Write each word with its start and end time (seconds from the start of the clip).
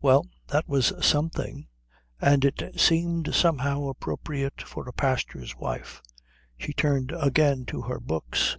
Well, 0.00 0.26
that 0.48 0.66
was 0.68 0.92
something; 1.06 1.68
and 2.20 2.44
it 2.44 2.80
seemed 2.80 3.32
somehow 3.32 3.86
appropriate 3.86 4.60
for 4.60 4.88
a 4.88 4.92
pastor's 4.92 5.54
wife. 5.56 6.02
She 6.58 6.72
turned 6.72 7.12
again 7.16 7.64
to 7.66 7.82
her 7.82 8.00
books. 8.00 8.56